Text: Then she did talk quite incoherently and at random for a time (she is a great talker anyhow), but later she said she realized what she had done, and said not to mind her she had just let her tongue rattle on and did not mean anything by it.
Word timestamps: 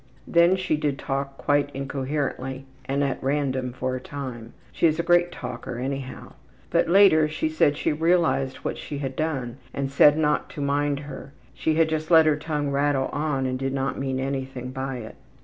Then 0.25 0.55
she 0.55 0.77
did 0.77 0.97
talk 0.97 1.37
quite 1.37 1.69
incoherently 1.75 2.65
and 2.85 3.03
at 3.03 3.21
random 3.21 3.71
for 3.71 3.95
a 3.95 4.01
time 4.01 4.53
(she 4.71 4.87
is 4.87 4.97
a 4.99 5.03
great 5.03 5.31
talker 5.31 5.77
anyhow), 5.77 6.33
but 6.71 6.87
later 6.89 7.29
she 7.29 7.47
said 7.47 7.77
she 7.77 7.93
realized 7.93 8.65
what 8.65 8.79
she 8.79 8.97
had 8.97 9.15
done, 9.15 9.57
and 9.75 9.91
said 9.91 10.17
not 10.17 10.49
to 10.57 10.59
mind 10.59 11.01
her 11.01 11.33
she 11.53 11.75
had 11.75 11.87
just 11.87 12.09
let 12.09 12.25
her 12.25 12.35
tongue 12.35 12.71
rattle 12.71 13.09
on 13.13 13.45
and 13.45 13.59
did 13.59 13.73
not 13.75 13.99
mean 13.99 14.19
anything 14.19 14.71
by 14.71 14.95
it. 14.97 15.17